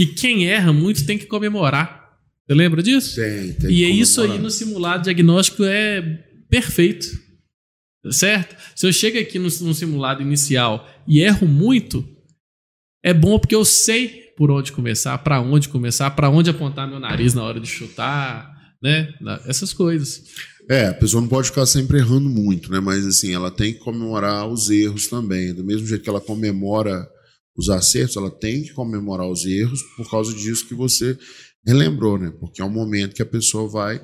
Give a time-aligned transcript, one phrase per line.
[0.00, 2.08] que quem erra muito tem que comemorar.
[2.46, 3.16] Você lembra disso?
[3.16, 3.70] Tem, tem.
[3.70, 6.00] E é isso aí no simulado diagnóstico é
[6.48, 7.06] perfeito.
[8.10, 8.56] Certo?
[8.74, 12.02] Se eu chego aqui no, no simulado inicial e erro muito,
[13.04, 16.98] é bom porque eu sei por onde começar, para onde começar, para onde apontar meu
[16.98, 18.50] nariz na hora de chutar,
[18.82, 19.12] né?
[19.44, 20.22] Essas coisas.
[20.66, 22.80] É, a pessoa não pode ficar sempre errando muito, né?
[22.80, 25.52] Mas assim, ela tem que comemorar os erros também.
[25.52, 27.06] Do mesmo jeito que ela comemora
[27.56, 31.18] os acertos, ela tem que comemorar os erros por causa disso que você
[31.66, 32.32] relembrou, né?
[32.40, 34.02] Porque é um momento que a pessoa vai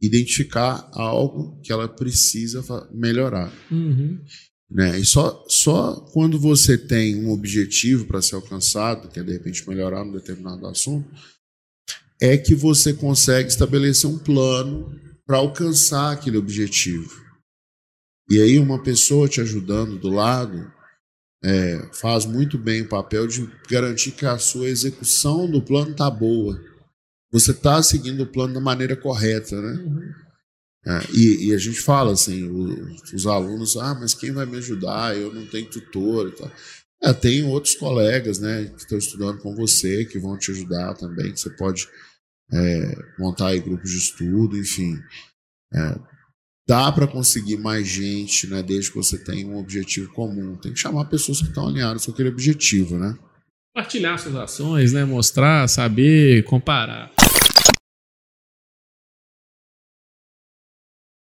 [0.00, 3.52] identificar algo que ela precisa melhorar.
[3.70, 4.18] Uhum.
[4.70, 4.98] Né?
[4.98, 9.68] E só, só quando você tem um objetivo para ser alcançado, que é de repente
[9.68, 11.08] melhorar um determinado assunto,
[12.20, 14.92] é que você consegue estabelecer um plano
[15.26, 17.20] para alcançar aquele objetivo.
[18.30, 20.72] E aí uma pessoa te ajudando do lado
[21.44, 26.08] é, faz muito bem o papel de garantir que a sua execução do plano está
[26.08, 26.60] boa.
[27.32, 29.82] Você está seguindo o plano da maneira correta, né?
[29.82, 30.12] Uhum.
[30.84, 34.56] É, e, e, a gente fala assim, os, os, alunos, ah, mas quem vai me
[34.56, 35.16] ajudar?
[35.16, 36.50] Eu não tenho tutor e tal.
[37.02, 41.32] É, tem outros colegas, né, que estão estudando com você, que vão te ajudar também,
[41.32, 41.88] que você pode
[42.52, 45.00] é, montar aí grupos de estudo, enfim.
[46.66, 50.56] Dá para conseguir mais gente, né, desde que você tenha um objetivo comum.
[50.56, 53.16] Tem que chamar pessoas que estão alinhadas com aquele objetivo, né?
[53.74, 57.10] Partilhar suas ações, né, mostrar, saber, comparar.